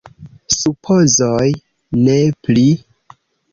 Supozoj, 0.55 1.51
ne 2.01 2.17
pli. 2.47 2.67